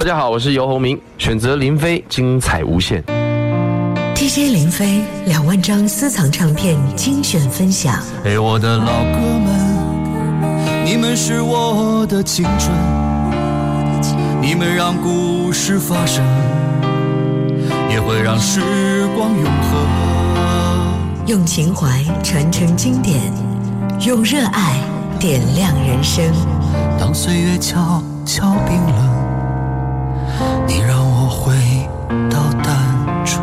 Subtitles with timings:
[0.00, 3.04] 大家好，我是尤鸿明，选择林飞，精彩无限。
[4.14, 8.02] TJ 林飞两万张私藏唱片精选分享。
[8.24, 12.72] 嘿，我的老哥们，你们是我的青春，
[14.40, 16.24] 你们让故事发生，
[17.90, 21.26] 也会让时光永恒。
[21.26, 23.20] 用情怀传承经典，
[24.06, 24.80] 用热爱
[25.18, 26.24] 点亮人生。
[26.98, 29.09] 当岁月悄悄冰冷。
[32.28, 33.40] 到单纯。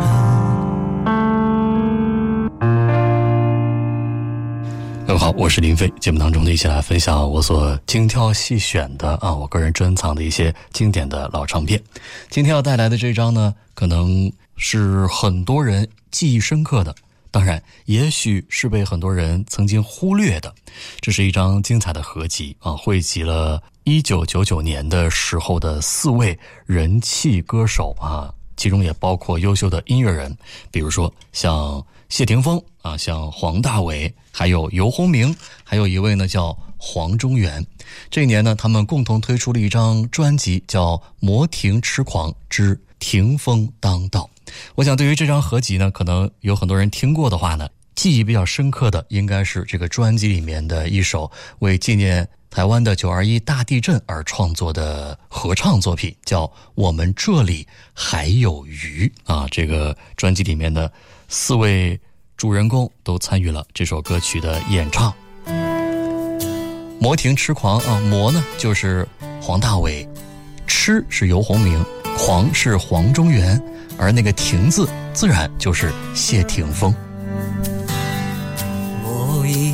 [5.10, 5.88] 么好，我是林飞。
[5.98, 11.82] 节目当中，一起来分享我所精挑细选的啊，我个人珍藏的一些经典的老唱片。
[12.30, 16.94] 今天要带来的这张呢，可能是很多人记忆深刻的，
[17.32, 20.54] 当然，也许是被很多人曾经忽略的。
[21.00, 28.30] 这是一张精彩的合集啊，汇集了一九九九年的时候的四位人气歌手啊。
[28.58, 30.36] 其中也包括优秀的音乐人，
[30.70, 35.34] 比如说像谢霆锋啊，像黄大炜，还有游鸿明，
[35.64, 37.64] 还有一位呢叫黄中原。
[38.10, 44.28] 这一年呢，他们共同推出了一张专辑，叫《魔霆痴狂之霆锋当道》。
[44.74, 52.28] 我想，对于这张合集呢，可能有很多人听过的话呢，记忆比较深刻的，应该是这个专辑里面的一首为纪念。
[52.50, 59.46] 台湾的九二一大地震而创作的合唱作品，叫《我们这里还有鱼》啊。
[59.50, 60.90] 这个专辑里面的
[61.28, 61.98] 四位
[62.36, 65.12] 主人公都参与了这首歌曲的演唱。
[67.00, 69.06] 魔亭痴狂啊，魔呢就是
[69.40, 70.06] 黄大炜，
[70.66, 71.84] 痴是游鸿明，
[72.16, 73.60] 狂是黄中原，
[73.98, 76.92] 而那个亭字自然就是谢霆锋。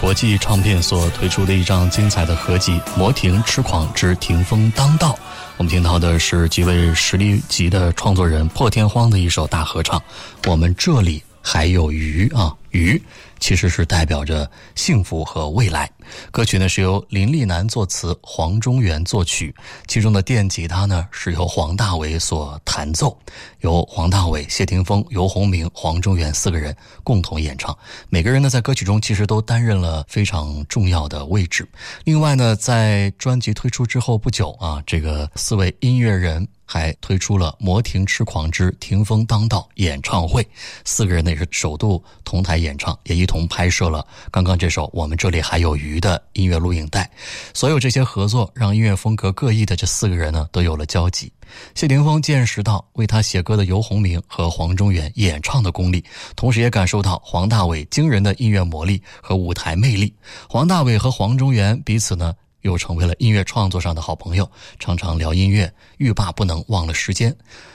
[0.00, 5.08] 国际唱片所推出的一张精彩的合辑《魔亭痴狂之霆锋当道》，
[5.56, 10.00] 我们听到的是几位实力级的创作人破天荒的一首大合唱。
[10.46, 13.00] 我们这里还有鱼啊，鱼
[13.40, 15.90] 其实是代表着幸福和未来。
[16.30, 19.54] 歌曲呢是由林立南作词，黄中原作曲。
[19.86, 23.16] 其中的电吉他呢是由黄大炜所弹奏，
[23.60, 27.76] 由黄大炜、谢霆锋、游鸿明、黄中原四个人共同演唱。
[28.08, 31.66] 每个人呢在歌曲中其实都担任了非常重要的位置。
[32.04, 40.46] 另外呢，在专辑推出之后不久啊，这个四位音乐人还推出了《魔亭痴狂之霆锋当道》演唱会，
[40.84, 45.96] 四个人呢也是首度同台演唱，也一同拍摄了刚刚这首《我们这里还有鱼》。
[46.00, 47.08] 的音乐录影带，
[47.52, 51.32] 所有这些合作让音乐风格各异的这四个人呢都有了交集。
[51.74, 56.04] 谢霆锋见识到为他写歌的游鸿明和黄中原演唱的功力，
[56.36, 60.12] 同时也感受到黄大炜惊人的音乐魔力和舞台魅力。
[60.48, 62.34] 黄大炜和黄中原彼此呢。
[62.62, 67.34] 又成为了音乐创作上的好朋友，常常聊音乐，欲罢不能，忘了时间。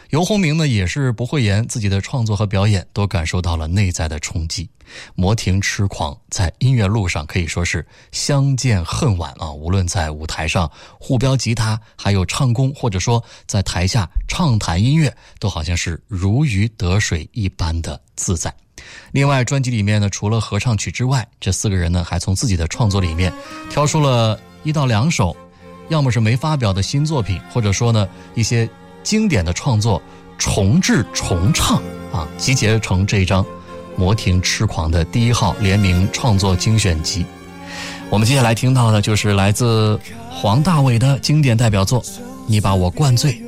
[0.10, 4.70] 尤鸿明呢，也是不讳言自己的创作和表演都感受到了内在的冲击。
[5.16, 9.52] 魔听痴狂在音乐路上可以说是相见恨晚啊！
[9.52, 10.70] 无论在舞台上
[11.00, 18.54] 互飙吉他，还有唱功，或者说在台下畅谈音乐，都好像是如鱼得水一般的自在。
[19.14, 23.34] 另外，专辑里面呢，除了合唱曲之外，这四个人呢，还从自己的创作里面
[23.72, 24.38] 挑出了。
[24.64, 25.36] 一到两首，
[25.90, 28.68] 要么是没发表的新作品，或者说呢一些
[29.04, 30.02] 经典的创作
[30.38, 31.82] 重制重唱，
[32.12, 33.44] 啊，集结成这张
[33.98, 37.26] 《魔亭痴狂》的第一号联名创作精选集。
[38.10, 40.00] 我们接下来听到的就是来自
[40.30, 42.02] 黄大炜的经典代表作
[42.48, 43.42] 《你把我灌醉》。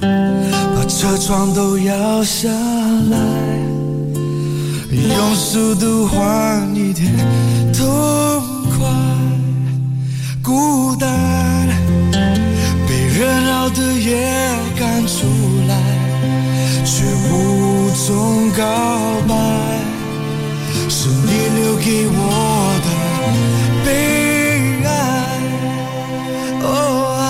[0.00, 3.18] 把车窗都摇下来，
[4.90, 8.29] 用速度换一点
[10.52, 11.08] 孤单
[12.88, 14.16] 被热闹的夜
[14.76, 15.24] 赶出
[15.68, 15.76] 来，
[16.84, 18.60] 却无从告
[19.28, 19.34] 白，
[20.88, 22.18] 是你留给我
[22.82, 22.88] 的
[23.84, 23.88] 悲
[24.84, 24.88] 哀。
[26.64, 26.66] 哦，
[27.20, 27.22] 爱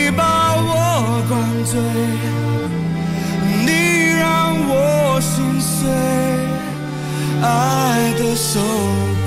[0.00, 1.78] 你把我灌醉，
[3.66, 5.90] 你让我心碎。
[7.42, 9.17] 爱的收。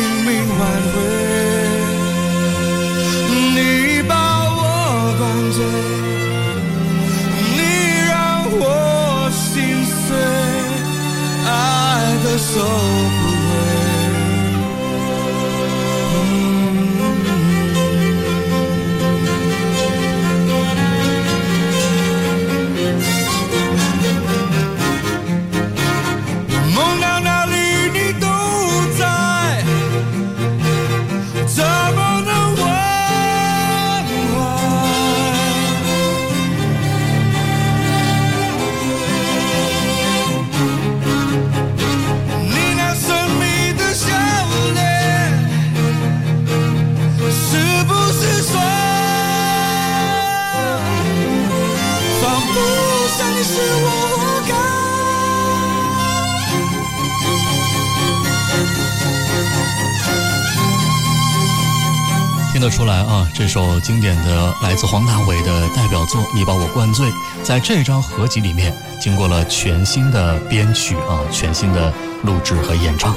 [63.43, 67.05] 这首经典的来自黄大炜的代表作《你把我灌醉》，
[67.43, 73.13] 在这张合集里面，经过了全新的编曲啊、全新的录制和演唱，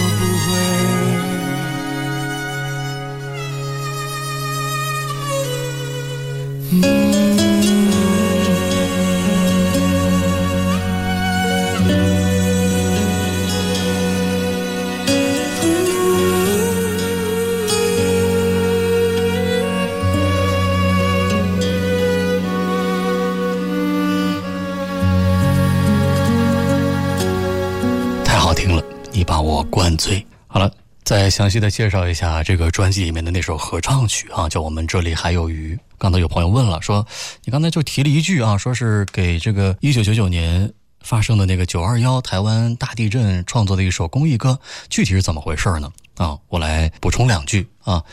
[31.07, 35.73] 再详细的介绍一下这个专辑里面的那首合唱曲啊，叫《我们这里还有鱼》。
[35.97, 37.07] 刚才有朋友问了，说
[37.45, 44.59] 你刚才就提了一句啊，说是给这个一九九九年发生的那个九二幺台湾大地震创作的一首公益歌，
[44.89, 45.89] 具体是怎么回事呢？
[46.17, 48.03] 啊，我来补充两句啊。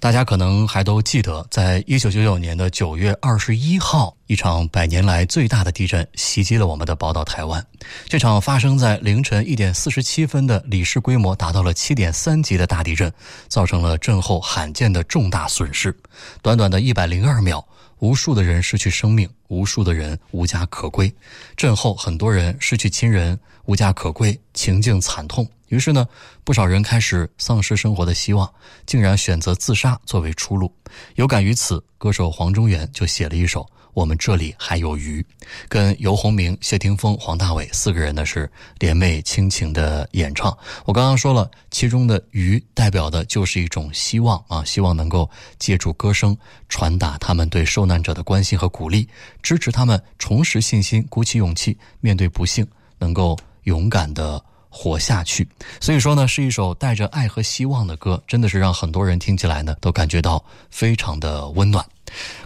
[0.00, 7.64] 大家可能还都记得，在一九九九年的九月二十一号，一场百年来最大的地震袭击了我们的宝岛台湾。
[8.06, 13.12] 这场发生在凌晨一点四十七分的里氏规模达到了七点三级的大地震，
[13.48, 15.94] 造成了震后罕见的重大损失。
[16.42, 17.64] 短短的一百零二秒。
[18.00, 21.12] 无数的人失去生命，无数的人无家可归，
[21.56, 25.48] 震后很多人失去亲人，无家可归，情境惨痛。
[25.68, 26.06] 于是呢，
[26.44, 28.50] 不少人开始丧失生活的希望，
[28.86, 30.72] 竟然选择自杀作为出路。
[31.16, 33.66] 有感于此，歌手黄中原就写了一首。
[33.98, 35.20] 我们这里还有《鱼》，
[35.68, 40.56] 跟游鸿明、谢霆锋、黄大炜四个人呢是联袂亲情的演唱。
[40.84, 45.28] 我刚刚说了，其中的《鱼》代表的就是一种希望啊，希望能够
[45.58, 46.36] 借助歌声
[46.68, 49.08] 传达他们对受难者的关心和鼓励，
[49.42, 52.64] 支持他们重拾信心，鼓起勇气面对不幸，
[52.98, 54.40] 能够勇敢的。
[54.68, 55.46] 活下去，
[55.80, 61.84] 所以说呢，是一首带着爱和希望的歌，真的是让很多人听起来呢都感觉到非常的温暖。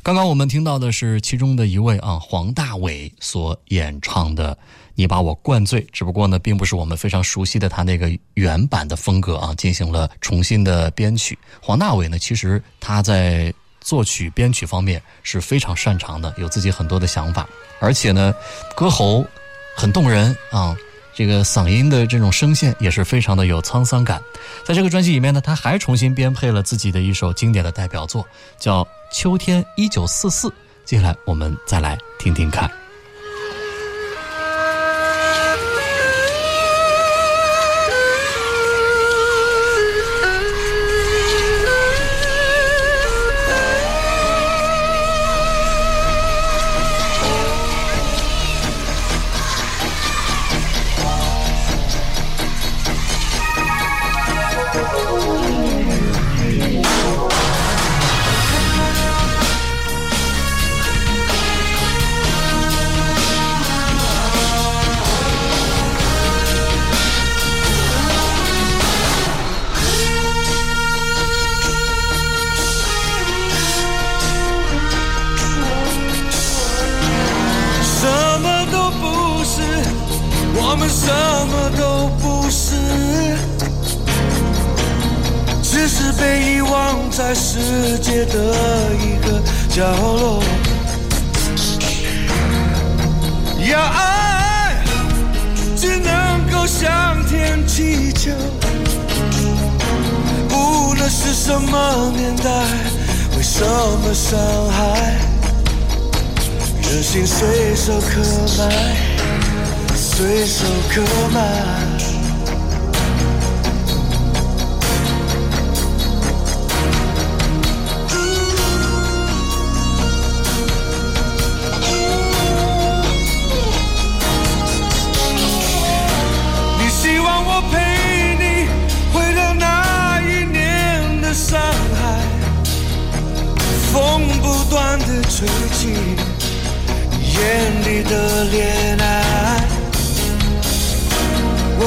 [0.02, 4.54] 刚刚我们听到的是其中的一位啊，黄大炜所演唱的
[4.94, 11.38] 《你把我灌醉》，只不过呢，并不是我们非常熟悉的他那个原版的风格啊，进行了重新的编曲。
[11.60, 17.48] 黄大炜呢，其实他在作曲编曲方面是非常擅长的，有自己很多的想法，
[17.80, 18.32] 而且呢，
[18.76, 19.24] 歌喉
[19.76, 20.76] 很动人啊。
[21.14, 24.20] 这个嗓音的这种声线也是非常的有沧桑感，
[24.64, 28.26] 在这个专辑里面呢，他还重新编配了自己的一首经典的代表作，
[28.58, 30.48] 叫《秋天一九四四》，
[30.84, 32.70] 接下来我们再来听听看。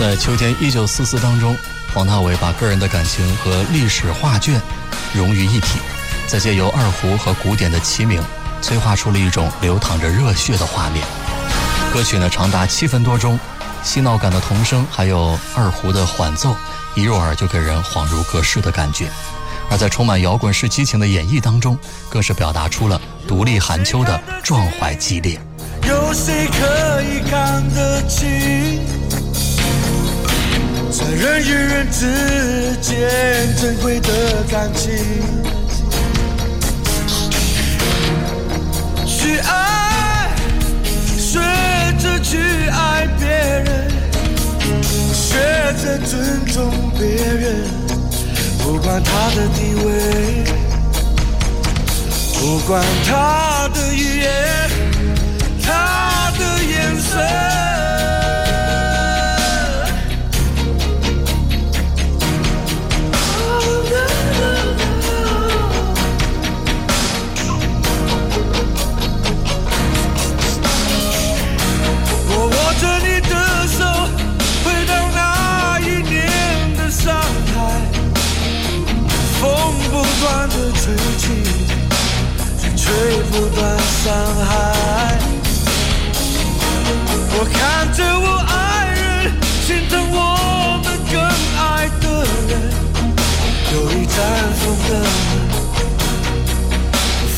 [0.00, 1.54] 在秋天一九四四当中，
[1.92, 4.58] 黄大炜把个人的感情和历史画卷
[5.12, 5.78] 融于一体，
[6.26, 8.18] 再借由二胡和古典的齐鸣，
[8.62, 11.04] 催化出了一种流淌着热血的画面。
[11.92, 13.38] 歌曲呢长达七分多钟，
[13.82, 16.56] 嬉闹感的童声还有二胡的缓奏，
[16.94, 19.10] 一入耳就给人恍如隔世的感觉。
[19.70, 25.38] 而在充满摇滚式激情的演绎当中，更是表达出了独立寒秋的壮怀激烈。
[25.86, 28.80] 有谁可以看得清？
[31.00, 34.08] 在人与人之间珍贵的
[34.50, 34.92] 感情，
[39.06, 40.28] 去爱，
[41.18, 41.38] 学
[41.98, 42.36] 着去
[42.70, 43.90] 爱别人，
[45.14, 45.38] 学
[45.82, 47.64] 着尊重别人，
[48.62, 50.44] 不管他的地位，
[52.38, 54.30] 不管他的语言，
[55.64, 57.69] 他的眼神。
[83.00, 85.18] 会不断伤害，
[87.32, 89.32] 我看着我爱人，
[89.64, 91.22] 心疼我们更
[91.58, 92.70] 爱的人，
[93.72, 95.04] 有一盏风灯，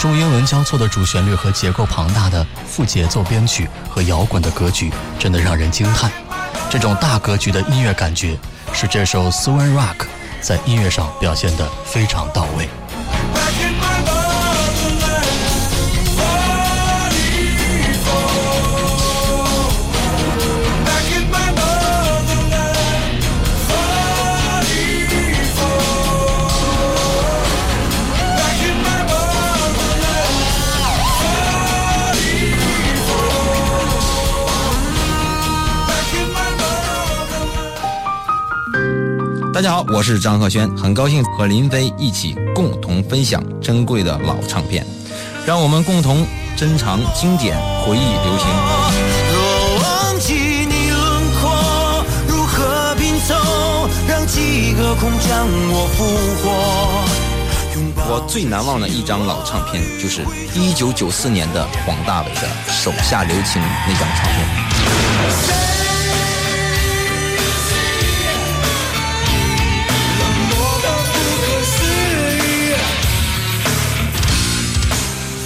[0.00, 6.10] 中英文交错的主旋律和结构庞大的副节奏编曲和摇滚的格局，真的让人惊叹。
[6.70, 8.34] 这种大格局的音乐感觉，
[8.72, 10.06] 是这首 s w i n Rock
[10.40, 12.66] 在音乐上表现得非常到位。
[39.60, 44.86] 大家好，我是张鹤轩，很高兴和林飞一起共同分享珍贵的老唱片，
[45.44, 48.48] 让我们共同珍藏经典回忆，流行。
[49.28, 50.32] 若忘记
[50.64, 53.36] 你轮廓，如何拼凑，
[54.08, 54.20] 让
[54.96, 55.46] 空将
[58.08, 60.24] 我最难忘的一张老唱片，就是
[60.58, 62.48] 一九九四年的黄大炜的
[62.82, 65.69] 《手下留情》那张唱片。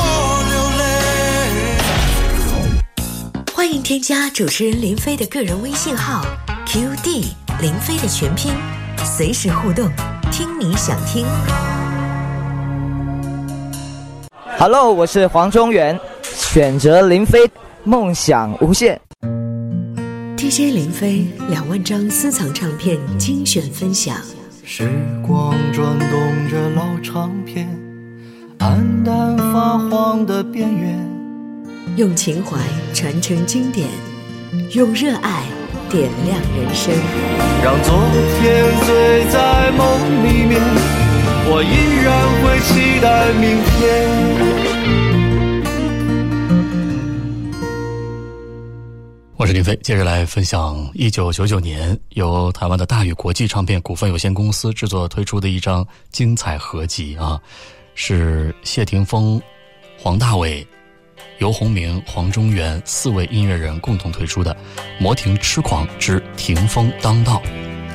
[2.54, 3.34] 流泪。
[3.56, 6.23] 欢迎添加主持人林飞的个人微信号
[6.67, 7.23] QD
[7.60, 8.54] 林飞的全拼，
[9.04, 9.89] 随时互动，
[10.32, 11.26] 听你想听。
[14.60, 17.50] Hello，我是黄中原，选择林飞，
[17.84, 19.02] 梦想无限。
[20.50, 24.16] JJ 林飞两万张私藏唱片精选分享。
[24.64, 24.90] 时
[25.22, 27.68] 光转动着老唱片，
[28.60, 31.06] 暗淡发黄的边缘。
[31.98, 32.58] 用情怀
[32.94, 33.90] 传承经典，
[34.72, 35.44] 用热爱
[35.90, 36.94] 点亮人生。
[37.62, 38.02] 让昨
[38.40, 40.62] 天醉在梦里面，
[41.50, 44.27] 我依然会期待明天。
[49.48, 57.40] 是林飞，接着来分享一九九九年由台湾的大宇国际唱片股份有限公司制作推出的一张精彩合集啊，
[57.96, 59.42] 是谢霆锋、
[59.98, 60.68] 黄大炜、
[61.38, 64.54] 游鸿明、黄中原四位音乐人共同推出的
[65.00, 67.42] 《魔亭痴狂之霆锋当道》，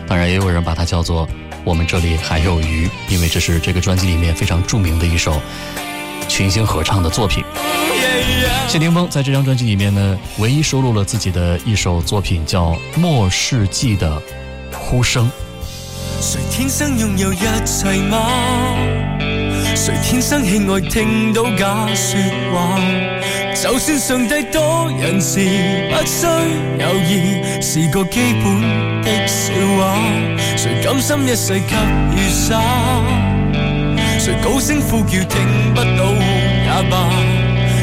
[0.08, 1.28] 当然也有人把它叫做
[1.66, 5.38] “我们这里还有鱼”，因为这是这个专辑里面非常著名的一首
[6.30, 7.44] 群星合唱的作品。
[8.68, 14.20] 谢霆锋在这张专辑里面呢唯一收录了自己的一首作品叫末世纪的
[14.72, 15.30] 呼声
[16.20, 18.26] 谁天生拥有一切吗
[19.74, 22.18] 谁天生喜爱听到假说
[22.52, 22.80] 话
[23.54, 25.38] 就算上帝多人慈
[25.90, 26.26] 不需
[26.78, 30.02] 有意是个基本的笑话
[30.56, 31.76] 谁甘心一世给
[32.14, 32.62] 与他
[34.18, 37.21] 谁高声呼叫听不到也罢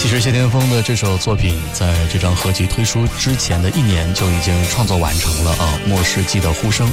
[0.04, 6.86] 其实谢霆锋的这首作品，在这张合集推出之前的一年就已经创作完成了啊，《末世纪的呼声》。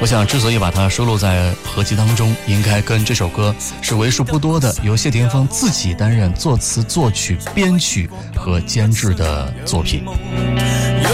[0.00, 10.02] 我想，之所以把它收录在合集当中，应该跟这首歌是为数不多的由谢霆锋自己担任作词、作曲、编曲和监制的作品。
[11.00, 11.08] 若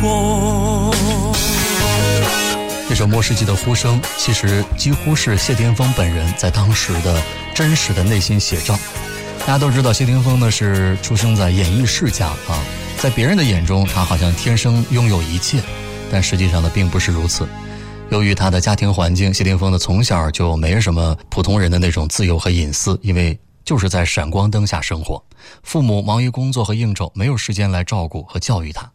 [0.00, 1.34] 活
[2.88, 7.20] 这首《末世纪的呼声》其实几乎是谢霆锋本人在当时的
[7.56, 8.78] 真实的内心写照。
[9.40, 12.62] 大家都知道，谢霆锋呢是出生在演艺世家啊，
[12.98, 15.58] 在别人的眼中，他好像天生拥有一切，
[16.10, 17.48] 但实际上呢，并不是如此。
[18.10, 23.36] 由于他的家庭环境，谢霆锋呢从小就没什么普通人的那种自由和隐私，因为。
[23.66, 25.22] 就是在闪光灯下生活，
[25.64, 28.88] 父母忙于工作和应酬，没有时间来照顾和教育他。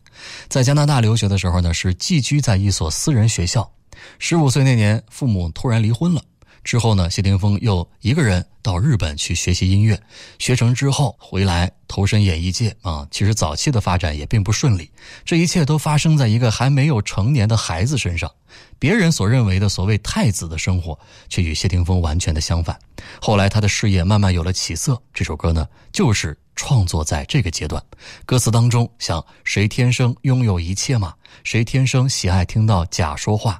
[0.48, 3.70] 在加拿大留学的时候呢，是寄居在一所私人学校。
[4.18, 6.22] 十五岁那年，父母突然离婚了。
[6.64, 10.00] 之后呢，谢霆锋又一个人到日本去学习音乐，
[10.40, 13.08] 学成之后回来投身演艺界啊。
[13.10, 14.90] 其实早期的发展也并不顺利，
[15.26, 18.32] 这一切都发生在一个还没有成年的孩子身上。
[18.78, 20.98] 别人所认为的所谓太子的生活，
[21.30, 22.78] 却与谢霆锋完全的相反。
[23.22, 27.82] 后来他的事业慢慢有了起色，这首歌呢，就是创作在这个阶段。
[28.26, 31.14] 歌词当中像“谁天生拥有一切吗？
[31.44, 33.60] 谁天生喜爱听到假说话？”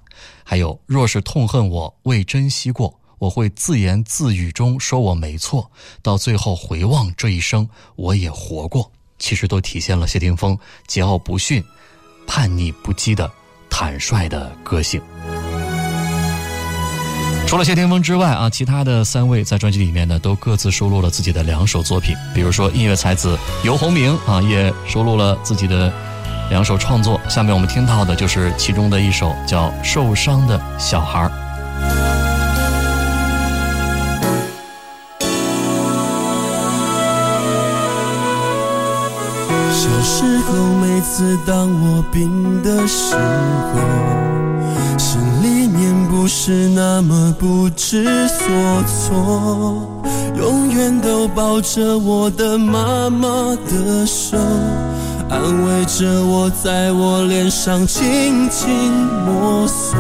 [0.52, 5.72] 还有，若是痛恨我未珍惜过，我会自言自语中说我没错。
[6.02, 8.92] 到最后回望这一生，我也活过。
[9.18, 10.58] 其实都体现了谢霆锋
[10.90, 11.64] 桀骜不驯、
[12.28, 13.32] 叛逆不羁的
[13.70, 15.02] 坦率的个性。
[17.48, 22.14] 除了谢霆锋之外啊，其他的三位在专辑里面呢，都各自收录了自己的两首作品。
[22.36, 26.11] 比如说音乐才子游鸿明啊，也收录了自己的。
[26.52, 31.32] 两首创作，下面我们听到的就是其中的一首，叫《受伤的小孩儿》。
[39.72, 48.44] 小时候，每次当我病的时候，心里面不是那么不知所
[48.84, 49.88] 措，
[50.38, 54.36] 永远都抱着我的妈妈的手。
[55.32, 58.04] 安慰着我，在我脸上轻
[58.50, 58.70] 轻
[59.26, 59.94] 摸索，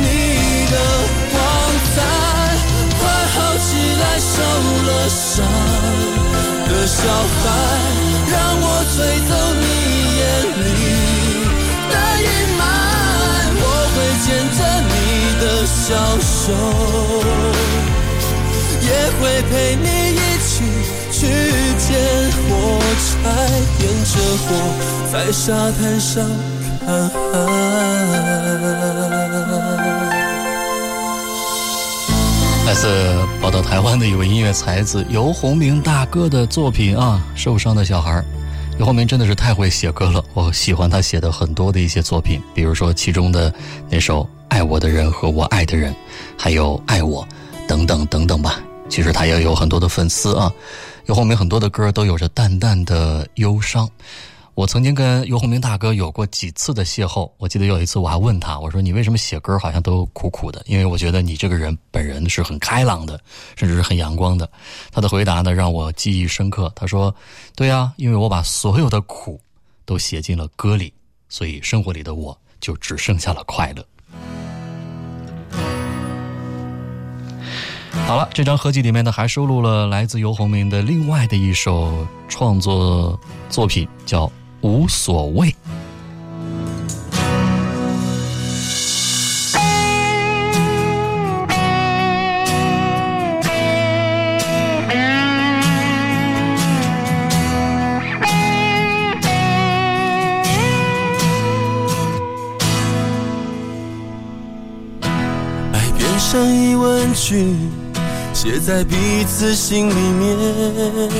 [0.00, 0.74] 你的
[1.30, 1.34] 光
[1.94, 1.96] 彩，
[2.96, 2.96] 快
[3.34, 3.68] 好起
[4.00, 4.32] 来，受
[4.86, 5.24] 了伤
[6.70, 7.02] 的小
[7.36, 7.38] 孩，
[8.32, 8.64] 让我
[8.96, 8.96] 吹
[9.28, 9.68] 走你
[10.16, 10.24] 眼
[10.64, 11.52] 里
[11.90, 11.92] 的
[12.24, 14.40] 阴霾，我会见
[14.76, 14.85] 证。
[15.40, 16.52] 的小手，
[18.80, 20.64] 也会陪你一起
[21.12, 21.26] 去
[21.78, 26.24] 捡火柴，点着火，在沙滩上
[26.84, 28.96] 看海。
[32.66, 32.84] 来自
[33.40, 38.12] 宝岛台湾的一位音乐才子游鸿明大哥的作品啊，《受伤的小孩》。
[38.76, 43.52] 刘鸿梅真的是太会写歌了，我喜欢他写的很多的一些作品，比如说其中的
[43.88, 45.92] 那首《爱我的人和我爱的人》，
[46.36, 47.26] 还有《爱我》，
[47.68, 48.60] 等等等等吧。
[48.90, 50.52] 其实他也有很多的粉丝啊，
[51.06, 53.88] 刘鸿梅很多的歌都有着淡淡的忧伤。
[54.56, 60.62] 我曾经跟尤鸿明大哥有过几次的邂逅，我记得有一次我还问他，我说你为什么写歌好像都苦苦的？
[60.66, 63.20] 因为我觉得你这个人本人是很开朗的，
[63.54, 64.48] 甚至是很阳光的。
[64.90, 67.14] 他的回答呢让我记忆深刻，他说
[67.54, 69.38] ：“对呀，因为我把所有的苦
[69.84, 70.90] 都写进了歌里，
[71.28, 73.84] 所以生活里的我就只剩下了快乐。”
[78.08, 84.32] 好了，这张合集里面呢还收录了来自尤鸿明的另外的一首创作作品，叫。
[84.62, 85.54] 无所谓。
[105.72, 107.54] 爱变成疑问句，
[108.32, 111.16] 写在彼此心里面。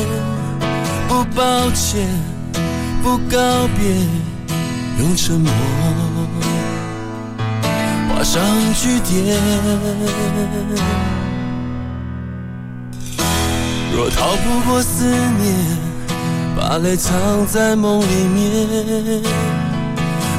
[1.09, 2.36] 不抱歉。
[3.09, 3.37] 不告
[3.79, 3.87] 别，
[4.99, 5.49] 用沉默
[8.09, 8.43] 画上
[8.75, 9.39] 句点。
[13.95, 15.57] 若逃不过思念，
[16.59, 19.23] 把泪藏在梦里面，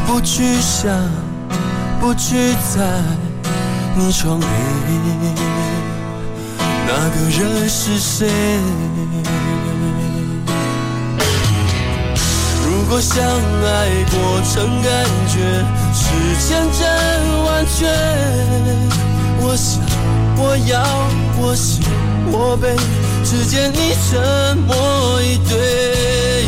[0.06, 0.94] 不去想，
[2.02, 2.82] 不去猜，
[3.96, 4.46] 你窗内
[6.86, 8.28] 那个人是谁？
[12.90, 15.38] 如果相爱过程感觉
[15.94, 17.86] 是千真万确，
[19.42, 19.82] 我想，
[20.38, 20.80] 我要，
[21.38, 21.82] 我喜，
[22.32, 22.74] 我悲，
[23.26, 24.74] 只见你沉默
[25.22, 26.40] 以对。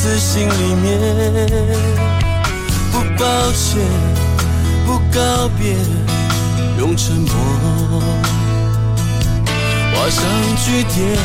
[0.04, 1.00] 自心里面，
[2.92, 3.80] 不抱歉，
[4.86, 5.74] 不告别，
[6.78, 7.32] 用沉默
[9.96, 10.22] 画上
[10.58, 11.16] 句点。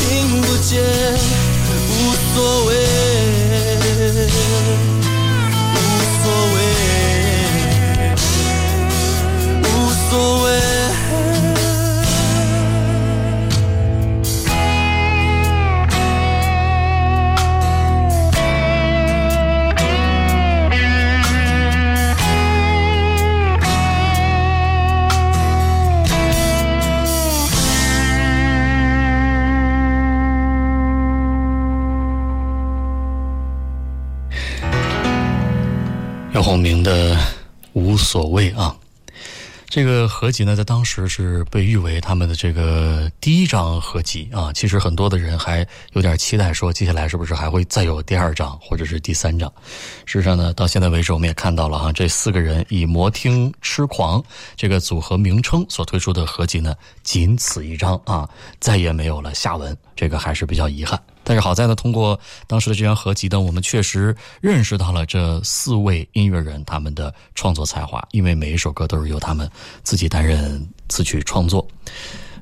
[0.00, 0.06] 听
[0.40, 0.80] 不见，
[1.92, 1.94] 无
[2.32, 2.68] 所谓，
[5.74, 5.76] 无
[6.24, 6.26] 所
[9.50, 9.62] 谓，无
[10.10, 10.10] 所
[10.44, 10.46] 谓。
[36.46, 37.16] 透明的
[37.72, 38.72] 无所谓啊，
[39.68, 44.52] 这个合集呢，在当时是被誉为他们的这个第一张合集啊。
[44.52, 49.52] 其实很多的人还有点期待，说接下来是不是还会再有第二张或者是第三张？
[50.04, 54.24] 事实上呢，到现在为止，我们也看到了哈，这四个人以“魔听痴狂”
[54.56, 58.28] 这个组合名称所推出的合集呢，仅此一张啊，
[58.60, 60.96] 再也没有了下文，这个还是比较遗憾。
[61.26, 69.50] 但是好在呢，通过当时的这张合集呢，我们确实认识到了这四位音乐人他们的创作才华，因为每一首歌都是由他们
[69.82, 71.66] 自己担任词曲创作。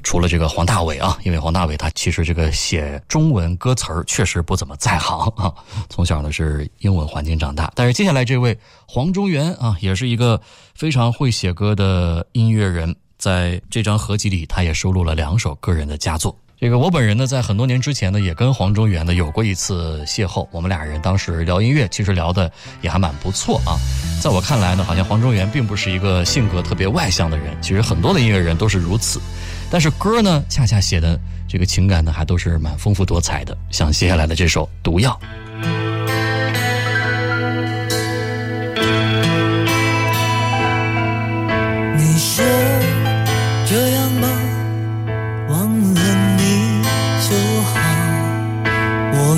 [0.03, 5.51] 除了这个黄大炜啊，因为黄大炜他其实这个写中文歌词儿确实不怎么在行啊，
[5.89, 7.73] 从小呢是英文环境长大。
[7.75, 8.55] 但是接下来这位
[8.87, 10.39] 黄中原啊，也是一个
[10.75, 16.37] 非常会写歌的音乐人，在这张合集里，他也收录了两首个人的佳作。
[16.65, 20.49] 这个我本人呢，在很多年之前呢，也跟黄中原呢有过一次邂逅。
[20.51, 22.51] 我们俩人当时聊音乐，其实聊的
[22.81, 23.77] 也还蛮不错啊。
[24.23, 27.55] 在我看来呢，好像黄中原并不是一个性格特别外向的人。
[27.61, 29.21] 其实很多的音乐人都是如此，
[29.71, 33.55] 但是歌呢，恰恰写的这个情感呢，还都是蛮丰富多彩的。
[33.71, 35.21] 像接下来的这首《毒药》。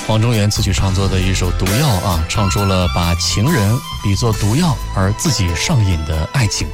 [0.08, 3.72] 黄中原自己创作的一首《毒药》啊，唱出了把情人
[4.02, 6.66] 比作毒药而自己上瘾的爱情。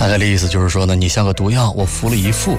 [0.00, 2.56] 大概的意思就是说呢，你像个毒药，我服了一副，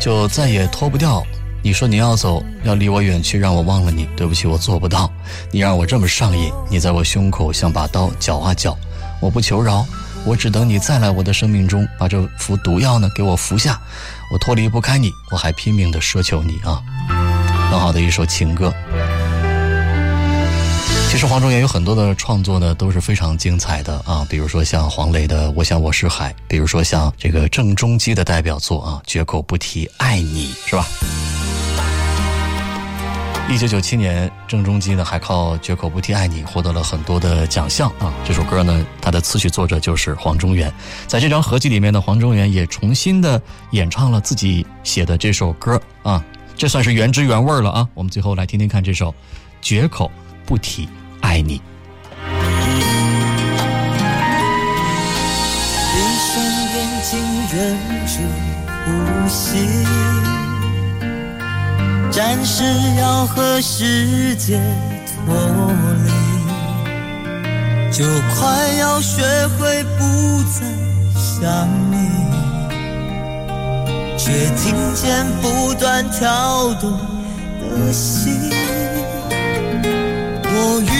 [0.00, 1.22] 就再也脱不掉。
[1.62, 4.08] 你说你要走，要离我远去，让我忘了你。
[4.16, 5.12] 对不起，我做不到。
[5.50, 8.74] 你让我这么上瘾，你在我胸口像把刀绞啊绞，
[9.20, 9.84] 我不求饶，
[10.24, 13.78] 我只等你再来我的生命中，把这服毒药呢给我服下。
[14.32, 16.80] 我脱离不开你，我还拼命的奢求你啊。
[17.70, 18.72] 很好的一首情歌。
[21.10, 30.86] 其实黄忠元有很多的创作呢都是非常精彩的啊，比如说像黄磊的《我想我是海》，比如说像这个郑中基的代表作啊《绝口不提爱你》，是吧？
[33.50, 38.14] 一九九七年，郑中基呢还靠《绝口不提爱你》获得了很多的奖项啊。
[38.24, 40.72] 这首歌呢，它的词曲作者就是黄中元，
[41.08, 43.42] 在这张合集里面呢，黄中元也重新的
[43.72, 46.24] 演唱了自己写的这首歌啊，
[46.56, 47.88] 这算是原汁原味了啊。
[47.94, 49.10] 我们最后来听听看这首
[49.60, 50.08] 《绝口
[50.46, 50.86] 不提》。
[51.20, 51.60] 爱你，
[55.92, 56.44] 闭上
[56.74, 57.20] 眼睛，
[57.52, 58.24] 忍住
[58.84, 59.58] 呼吸，
[62.10, 62.64] 暂时
[62.98, 64.60] 要和世界
[65.06, 68.04] 脱离，就
[68.36, 69.22] 快要学
[69.58, 70.66] 会不再
[71.14, 72.68] 想你，
[74.18, 78.34] 却听见不断跳动的心，
[80.44, 80.99] 我。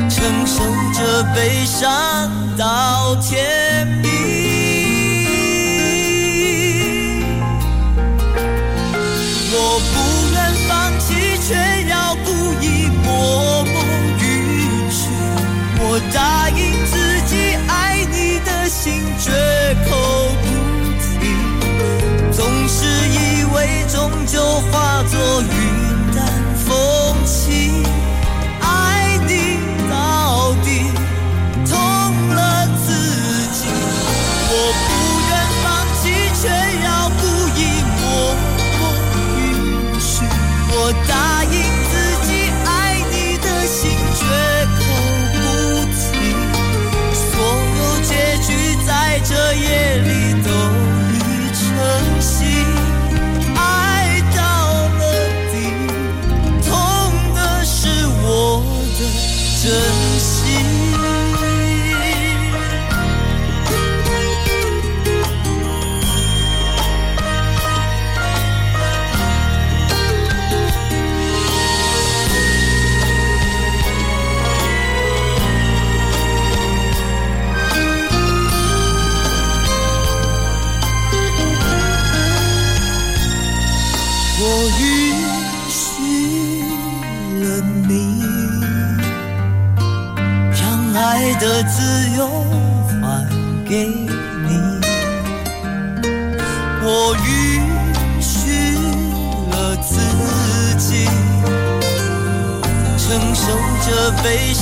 [0.09, 0.63] 承受
[0.95, 1.91] 着悲伤
[2.57, 3.80] 到天。
[16.13, 16.30] die.